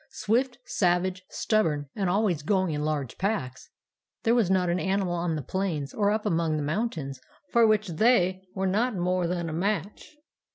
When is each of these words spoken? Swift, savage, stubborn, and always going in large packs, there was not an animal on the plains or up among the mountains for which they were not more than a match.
Swift, 0.09 0.57
savage, 0.65 1.23
stubborn, 1.29 1.87
and 1.95 2.09
always 2.09 2.41
going 2.41 2.73
in 2.73 2.83
large 2.83 3.19
packs, 3.19 3.69
there 4.23 4.33
was 4.33 4.49
not 4.49 4.67
an 4.67 4.79
animal 4.79 5.13
on 5.13 5.35
the 5.35 5.43
plains 5.43 5.93
or 5.93 6.09
up 6.09 6.25
among 6.25 6.57
the 6.57 6.63
mountains 6.63 7.21
for 7.51 7.67
which 7.67 7.87
they 7.87 8.41
were 8.55 8.65
not 8.65 8.95
more 8.95 9.27
than 9.27 9.47
a 9.47 9.53
match. 9.53 10.15